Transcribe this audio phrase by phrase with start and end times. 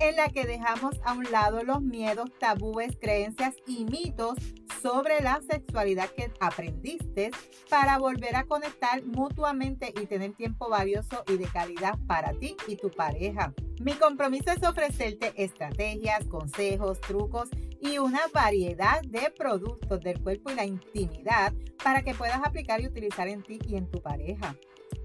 [0.00, 4.34] en la que dejamos a un lado los miedos, tabúes, creencias y mitos
[4.82, 7.30] sobre la sexualidad que aprendiste
[7.70, 12.76] para volver a conectar mutuamente y tener tiempo valioso y de calidad para ti y
[12.76, 13.54] tu pareja.
[13.80, 17.48] Mi compromiso es ofrecerte estrategias, consejos, trucos
[17.80, 21.52] y una variedad de productos del cuerpo y la intimidad
[21.82, 24.54] para que puedas aplicar y utilizar en ti y en tu pareja.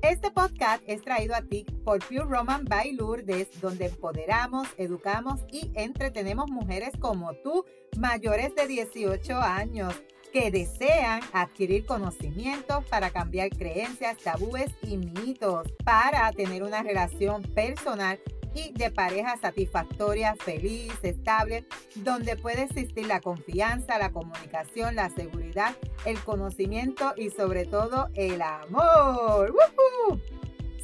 [0.01, 5.71] Este podcast es traído a ti por Pure Roman by Lourdes, donde empoderamos, educamos y
[5.75, 7.65] entretenemos mujeres como tú,
[7.97, 9.93] mayores de 18 años,
[10.31, 18.19] que desean adquirir conocimientos para cambiar creencias, tabúes y mitos, para tener una relación personal
[18.53, 25.75] y de pareja satisfactoria, feliz, estable, donde puede existir la confianza, la comunicación, la seguridad,
[26.05, 29.53] el conocimiento y sobre todo el amor.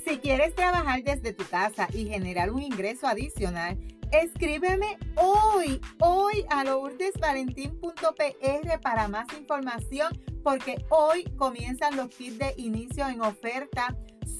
[0.06, 3.78] Si quieres trabajar desde tu casa y generar un ingreso adicional,
[4.12, 13.08] escríbeme hoy, hoy a lourdesvalentín.pr para más información porque hoy comienzan los kits de inicio
[13.08, 13.98] en oferta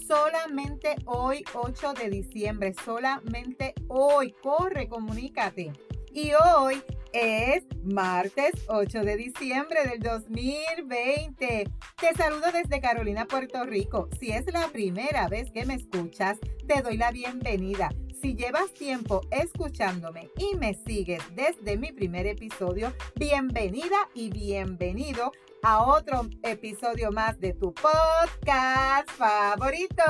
[0.08, 4.34] solamente hoy, 8 de diciembre, solamente hoy.
[4.42, 5.74] Corre, comunícate.
[6.12, 11.70] Y hoy es martes 8 de diciembre del 2020.
[12.00, 14.10] Te saludo desde Carolina, Puerto Rico.
[14.20, 17.90] Si es la primera vez que me escuchas, te doy la bienvenida.
[18.26, 25.84] Si llevas tiempo escuchándome y me sigues desde mi primer episodio, bienvenida y bienvenido a
[25.84, 30.04] otro episodio más de tu podcast favorito.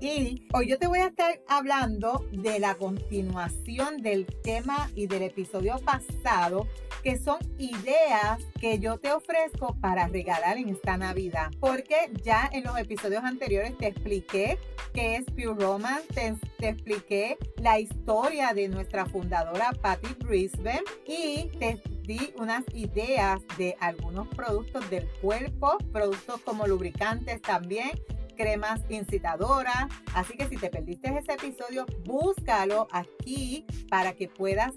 [0.00, 5.22] Y hoy yo te voy a estar hablando de la continuación del tema y del
[5.22, 6.68] episodio pasado,
[7.02, 11.50] que son ideas que yo te ofrezco para regalar en esta Navidad.
[11.60, 14.58] Porque ya en los episodios anteriores te expliqué
[14.92, 21.50] qué es Pure Romance, te, te expliqué la historia de nuestra fundadora Patty Brisbane y
[21.58, 27.90] te di unas ideas de algunos productos del cuerpo, productos como lubricantes también,
[28.38, 29.88] cremas incitadoras.
[30.14, 34.72] Así que si te perdiste ese episodio, búscalo aquí para que puedas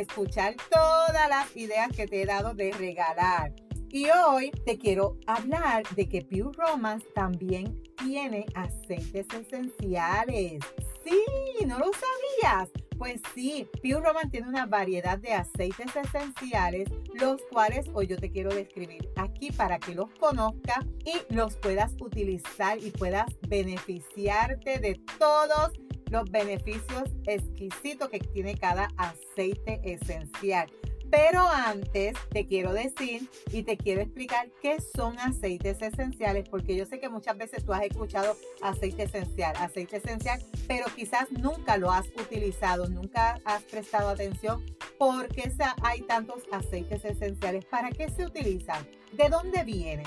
[0.00, 3.52] escuchar todas las ideas que te he dado de regalar.
[3.90, 10.58] Y hoy te quiero hablar de que Pure Romance también tiene aceites esenciales.
[11.04, 12.70] Sí, ¿no lo sabías?
[12.98, 18.30] Pues sí, Pure Roman tiene una variedad de aceites esenciales, los cuales hoy yo te
[18.30, 25.00] quiero describir aquí para que los conozcas y los puedas utilizar y puedas beneficiarte de
[25.18, 25.72] todos
[26.14, 30.70] los beneficios exquisitos que tiene cada aceite esencial.
[31.10, 36.86] Pero antes te quiero decir y te quiero explicar qué son aceites esenciales, porque yo
[36.86, 41.90] sé que muchas veces tú has escuchado aceite esencial, aceite esencial, pero quizás nunca lo
[41.90, 44.64] has utilizado, nunca has prestado atención
[44.98, 45.52] porque
[45.82, 47.64] hay tantos aceites esenciales.
[47.64, 48.86] ¿Para qué se utilizan?
[49.12, 50.06] ¿De dónde vienen?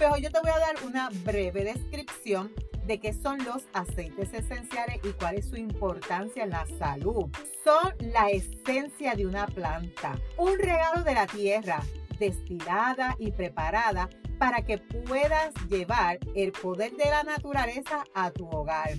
[0.00, 2.52] Pero yo te voy a dar una breve descripción
[2.86, 7.26] de qué son los aceites esenciales y cuál es su importancia en la salud.
[7.62, 11.80] Son la esencia de una planta, un regalo de la tierra,
[12.18, 14.08] destilada y preparada
[14.38, 18.90] para que puedas llevar el poder de la naturaleza a tu hogar.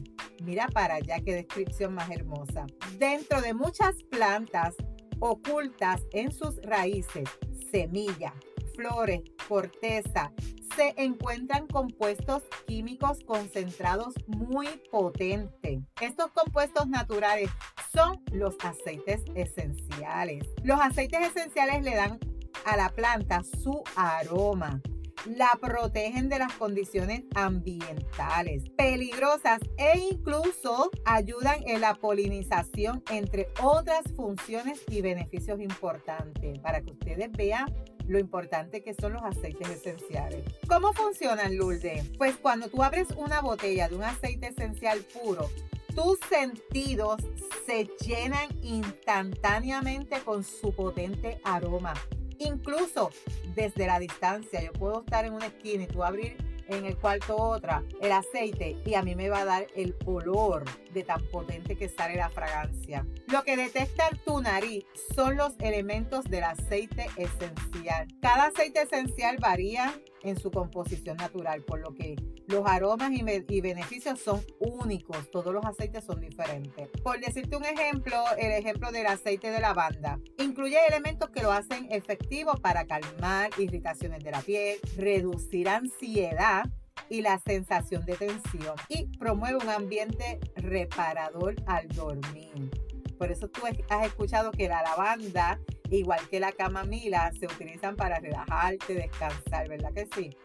[0.44, 2.66] Mira para allá qué descripción más hermosa.
[2.98, 4.76] Dentro de muchas plantas
[5.20, 7.30] ocultas en sus raíces,
[7.72, 8.34] semilla,
[8.76, 10.32] flores, corteza,
[10.76, 15.80] se encuentran compuestos químicos concentrados muy potentes.
[16.02, 17.50] Estos compuestos naturales
[17.94, 20.44] son los aceites esenciales.
[20.64, 22.20] Los aceites esenciales le dan
[22.66, 24.82] a la planta su aroma.
[25.26, 34.04] La protegen de las condiciones ambientales peligrosas e incluso ayudan en la polinización, entre otras
[34.16, 36.60] funciones y beneficios importantes.
[36.60, 37.74] Para que ustedes vean
[38.08, 40.44] lo importante que son los aceites esenciales.
[40.68, 42.10] ¿Cómo funcionan, Lourdes?
[42.18, 45.50] Pues cuando tú abres una botella de un aceite esencial puro,
[45.96, 47.22] tus sentidos
[47.66, 51.94] se llenan instantáneamente con su potente aroma.
[52.38, 53.12] Incluso
[53.56, 56.36] desde la distancia, yo puedo estar en una esquina y tú abrir
[56.68, 60.66] en el cuarto otra, el aceite, y a mí me va a dar el olor
[60.94, 63.06] de tan potente que sale la fragancia.
[63.28, 68.08] Lo que detecta tu nariz son los elementos del aceite esencial.
[68.22, 72.16] Cada aceite esencial varía en su composición natural, por lo que
[72.48, 75.30] los aromas y, beneficios son únicos.
[75.32, 76.90] Todos los aceites son diferentes.
[77.04, 80.20] Por decirte un ejemplo, el ejemplo del aceite de lavanda.
[80.40, 86.66] Incluye elementos que lo hacen efectivo para calmar irritaciones de la piel, reducir ansiedad
[87.10, 92.72] y la sensación de tensión y promueve un ambiente reparador al dormir.
[93.18, 95.60] Por eso tú has escuchado que la lavanda,
[95.90, 100.36] igual que la camamila, se utilizan para relajarte, descansar, ¿verdad que sí?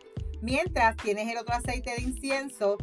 [0.42, 2.78] Mientras tienes el otro aceite de incienso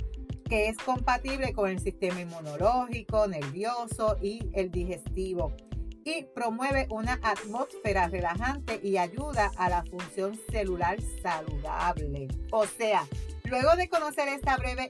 [0.48, 5.54] que es compatible con el sistema inmunológico, nervioso y el digestivo
[6.08, 12.30] y promueve una atmósfera relajante y ayuda a la función celular saludable.
[12.52, 13.06] O sea,
[13.48, 14.90] luego de conocer esta breve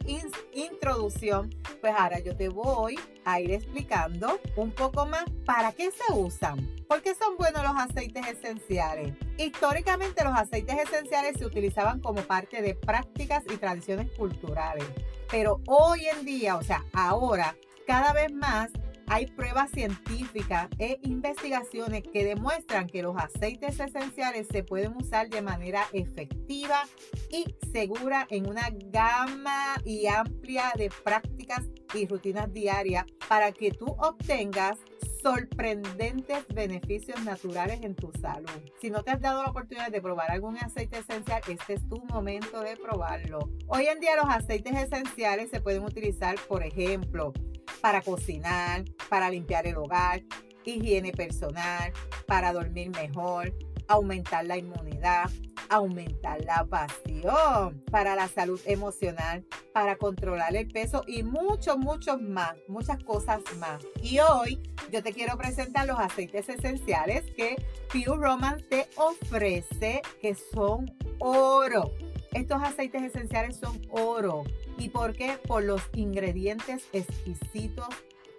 [0.54, 6.13] introducción, pues ahora yo te voy a ir explicando un poco más para qué se
[6.13, 6.68] usan.
[6.88, 9.13] ¿Por qué son buenos los aceites esenciales?
[9.38, 14.86] Históricamente los aceites esenciales se utilizaban como parte de prácticas y tradiciones culturales,
[15.30, 17.56] pero hoy en día, o sea, ahora,
[17.86, 18.69] cada vez más
[19.07, 25.42] hay pruebas científicas e investigaciones que demuestran que los aceites esenciales se pueden usar de
[25.42, 26.83] manera efectiva
[27.31, 31.63] y segura en una gama y amplia de prácticas
[31.94, 34.77] y rutinas diarias para que tú obtengas
[35.21, 38.50] sorprendentes beneficios naturales en tu salud.
[38.80, 42.04] Si no te has dado la oportunidad de probar algún aceite esencial, este es tu
[42.06, 43.39] momento de probarlo.
[43.68, 47.33] Hoy en día los aceites esenciales se pueden utilizar, por ejemplo,
[47.82, 50.24] para cocinar, para limpiar el hogar,
[50.66, 51.92] higiene personal,
[52.26, 53.54] para dormir mejor,
[53.88, 55.30] aumentar la inmunidad,
[55.70, 62.56] aumentar la pasión, para la salud emocional, para controlar el peso y muchos, muchos más,
[62.68, 63.84] muchas cosas más.
[64.02, 67.56] Y hoy yo te quiero presentar los aceites esenciales que
[67.92, 71.92] Pure Romance te ofrece, que son oro.
[72.34, 74.44] Estos aceites esenciales son oro.
[74.78, 75.38] ¿Y por qué?
[75.48, 77.88] Por los ingredientes exquisitos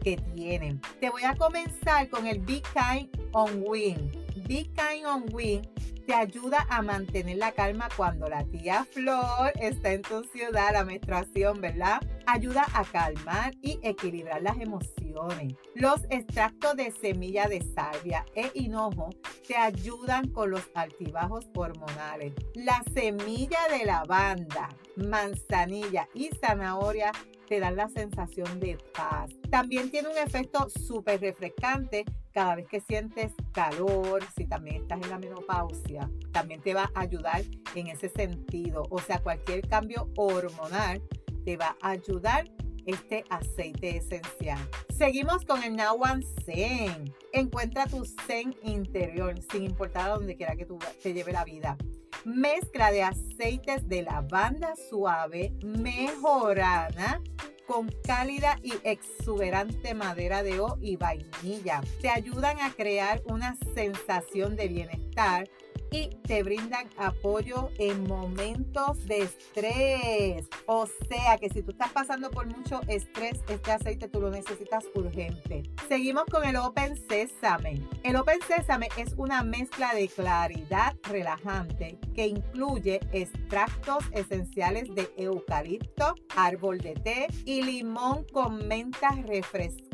[0.02, 0.80] que tienen.
[1.00, 4.10] Te voy a comenzar con el Big Kind on Wing.
[4.46, 5.62] Big Kind on Wing
[6.08, 10.82] te ayuda a mantener la calma cuando la tía Flor está en tu ciudad, la
[10.82, 12.00] menstruación, ¿verdad?
[12.30, 15.54] Ayuda a calmar y equilibrar las emociones.
[15.74, 19.08] Los extractos de semilla de salvia e hinojo
[19.46, 22.34] te ayudan con los altibajos hormonales.
[22.54, 27.12] La semilla de lavanda, manzanilla y zanahoria
[27.48, 29.30] te dan la sensación de paz.
[29.50, 32.04] También tiene un efecto súper refrescante
[32.34, 37.00] cada vez que sientes calor, si también estás en la menopausia, también te va a
[37.00, 37.42] ayudar
[37.74, 38.86] en ese sentido.
[38.90, 41.02] O sea, cualquier cambio hormonal
[41.48, 42.44] te va a ayudar
[42.84, 44.58] este aceite esencial.
[44.94, 47.14] Seguimos con el Nawan Zen.
[47.32, 51.78] Encuentra tu Zen interior sin importar a donde quiera que tú te lleve la vida.
[52.26, 57.22] Mezcla de aceites de lavanda suave, mejorana,
[57.66, 61.80] con cálida y exuberante madera de O y vainilla.
[62.02, 65.48] Te ayudan a crear una sensación de bienestar
[65.90, 70.48] y te brindan apoyo en momentos de estrés.
[70.66, 74.84] O sea que si tú estás pasando por mucho estrés, este aceite tú lo necesitas
[74.94, 75.62] urgente.
[75.88, 77.80] Seguimos con el Open Sesame.
[78.02, 86.14] El Open Sesame es una mezcla de claridad relajante que incluye extractos esenciales de eucalipto,
[86.36, 89.87] árbol de té y limón con menta refrescante.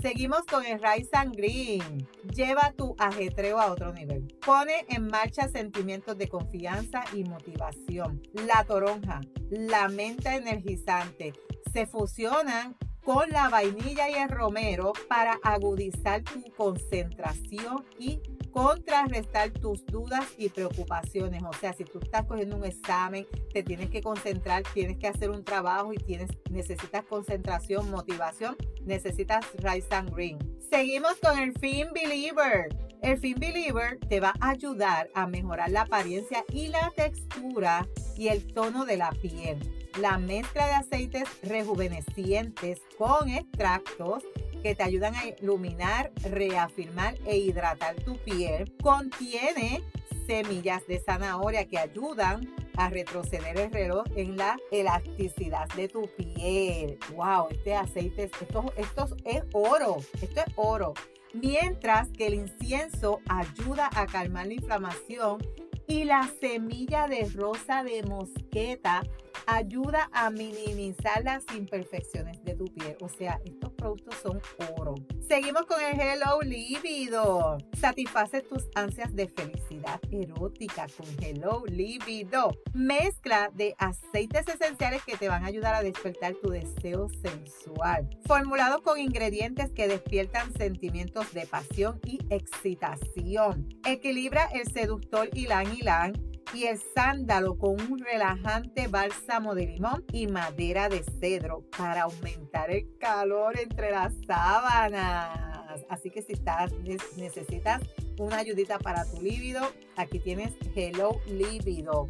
[0.00, 2.08] Seguimos con el Rice and Green.
[2.34, 4.26] Lleva tu ajetreo a otro nivel.
[4.44, 8.22] Pone en marcha sentimientos de confianza y motivación.
[8.46, 9.20] La toronja,
[9.50, 11.32] la menta energizante
[11.72, 12.76] se fusionan
[13.12, 18.20] con la vainilla y el romero para agudizar tu concentración y
[18.52, 21.42] contrarrestar tus dudas y preocupaciones.
[21.42, 25.28] O sea, si tú estás cogiendo un examen, te tienes que concentrar, tienes que hacer
[25.30, 30.38] un trabajo y tienes, necesitas concentración, motivación, necesitas Rice and Green.
[30.70, 32.68] Seguimos con el Fin Believer.
[33.02, 38.28] El Fin Believer te va a ayudar a mejorar la apariencia y la textura y
[38.28, 39.79] el tono de la piel.
[39.98, 44.22] La mezcla de aceites rejuvenecientes con extractos
[44.62, 48.72] que te ayudan a iluminar, reafirmar e hidratar tu piel.
[48.82, 49.82] Contiene
[50.26, 56.98] semillas de zanahoria que ayudan a retroceder el reloj en la elasticidad de tu piel.
[57.14, 57.48] ¡Wow!
[57.50, 59.96] Este aceite, esto, esto es oro.
[60.22, 60.94] Esto es oro.
[61.32, 65.38] Mientras que el incienso ayuda a calmar la inflamación
[65.86, 69.02] Y la semilla de rosa de mosqueta
[69.46, 72.96] ayuda a minimizar las imperfecciones de tu piel.
[73.00, 74.40] O sea, estos productos son
[74.78, 74.94] oro.
[75.28, 77.58] Seguimos con el Hello Libido.
[77.80, 82.50] Satisface tus ansias de felicidad erótica con Hello Libido.
[82.74, 88.08] Mezcla de aceites esenciales que te van a ayudar a despertar tu deseo sensual.
[88.26, 93.68] Formulado con ingredientes que despiertan sentimientos de pasión y excitación.
[93.84, 100.26] Equilibra el seductor ylang ylang y el sándalo con un relajante bálsamo de limón y
[100.26, 105.84] madera de cedro para aumentar el calor entre las sábanas.
[105.88, 106.72] Así que si estás,
[107.16, 107.80] necesitas
[108.18, 109.62] una ayudita para tu líbido,
[109.96, 112.08] aquí tienes Hello Líbido.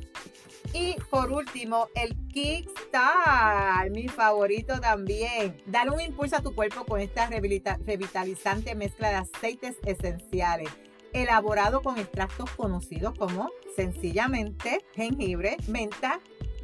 [0.73, 5.63] Y por último, el Kickstart, mi favorito también.
[5.67, 10.71] Dale un impulso a tu cuerpo con esta revitalizante mezcla de aceites esenciales
[11.13, 16.21] elaborado con extractos conocidos como sencillamente jengibre, menta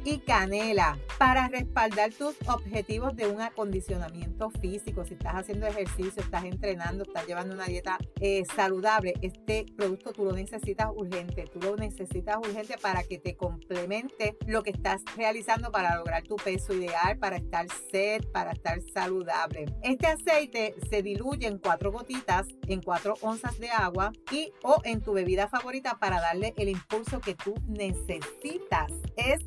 [0.07, 5.03] y canela para respaldar tus objetivos de un acondicionamiento físico.
[5.03, 10.23] Si estás haciendo ejercicio, estás entrenando, estás llevando una dieta eh, saludable, este producto tú
[10.23, 11.43] lo necesitas urgente.
[11.51, 16.37] Tú lo necesitas urgente para que te complemente lo que estás realizando para lograr tu
[16.37, 19.65] peso ideal, para estar set, para estar saludable.
[19.83, 25.01] Este aceite se diluye en cuatro gotitas, en cuatro onzas de agua y o en
[25.01, 28.93] tu bebida favorita para darle el impulso que tú necesitas.
[29.17, 29.41] Es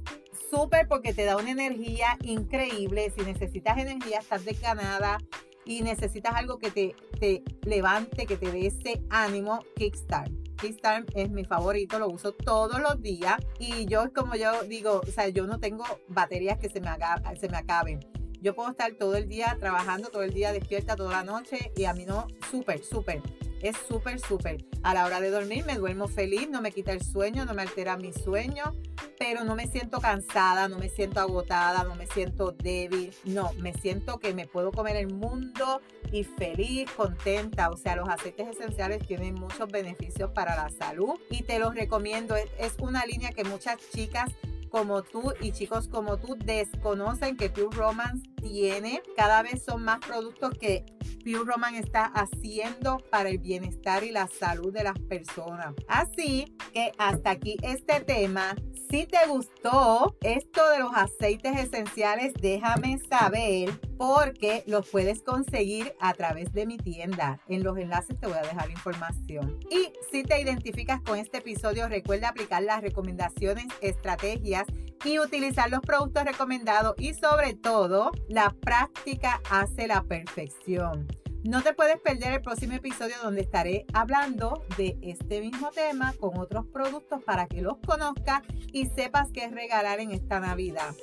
[0.51, 3.13] súper porque te da una energía increíble.
[3.17, 5.19] Si necesitas energía, estás desganada
[5.65, 10.33] y necesitas algo que te, te levante, que te dé ese ánimo, Kickstart.
[10.61, 15.11] Kickstart es mi favorito, lo uso todos los días y yo como yo digo, o
[15.11, 16.91] sea, yo no tengo baterías que se me,
[17.39, 18.01] se me acaben.
[18.43, 21.85] Yo puedo estar todo el día trabajando, todo el día despierta, toda la noche y
[21.85, 23.23] a mí no, súper, súper.
[23.63, 24.65] Es súper, súper.
[24.83, 27.63] A la hora de dormir me duermo feliz, no me quita el sueño, no me
[27.63, 28.75] altera mi sueño,
[29.21, 33.13] pero no me siento cansada, no me siento agotada, no me siento débil.
[33.27, 37.69] No, me siento que me puedo comer el mundo y feliz, contenta.
[37.69, 42.35] O sea, los aceites esenciales tienen muchos beneficios para la salud y te los recomiendo.
[42.35, 44.31] Es, una línea que muchas chicas
[44.71, 49.03] como tú y chicos como tú desconocen que Pure Romance tiene.
[49.19, 50.87] Cada vez son más productos que
[51.23, 55.75] Pure Roman está haciendo para el bienestar y la salud de las personas.
[55.89, 58.57] Así que hasta aquí este tema.
[58.91, 66.13] Si te gustó esto de los aceites esenciales, déjame saber porque los puedes conseguir a
[66.15, 67.41] través de mi tienda.
[67.47, 69.61] En los enlaces te voy a dejar información.
[69.71, 74.67] Y si te identificas con este episodio, recuerda aplicar las recomendaciones, estrategias
[75.05, 81.07] y utilizar los productos recomendados y sobre todo la práctica hace la perfección.
[81.45, 86.39] No te puedes perder el próximo episodio donde estaré hablando de este mismo tema con
[86.39, 88.43] otros productos para que los conozcas
[88.73, 90.95] y sepas qué regalar en esta Navidad.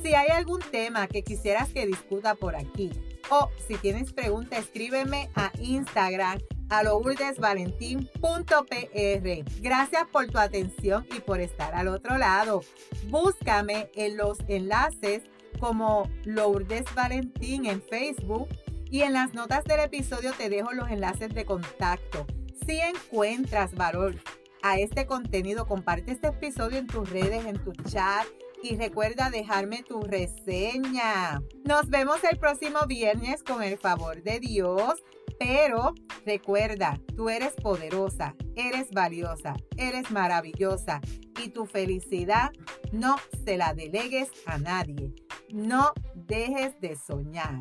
[0.00, 2.92] Si hay algún tema que quisieras que discuta por aquí
[3.30, 9.60] o si tienes preguntas, escríbeme a Instagram a lourdesvalentín.pr.
[9.60, 12.62] Gracias por tu atención y por estar al otro lado.
[13.08, 15.24] Búscame en los enlaces
[15.58, 18.48] como Lourdes Valentín en Facebook
[18.90, 22.26] y en las notas del episodio te dejo los enlaces de contacto.
[22.66, 24.16] Si encuentras valor
[24.62, 28.26] a este contenido, comparte este episodio en tus redes, en tu chat
[28.62, 31.40] y recuerda dejarme tu reseña.
[31.64, 35.02] Nos vemos el próximo viernes con el favor de Dios.
[35.38, 35.94] Pero
[36.26, 41.00] recuerda, tú eres poderosa, eres valiosa, eres maravillosa
[41.42, 42.50] y tu felicidad
[42.92, 43.16] no
[43.46, 45.14] se la delegues a nadie.
[45.48, 45.94] No
[46.30, 47.58] dejes de soñar,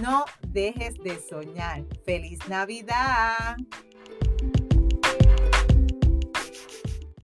[0.00, 1.84] no dejes de soñar.
[2.06, 3.56] ¡Feliz Navidad!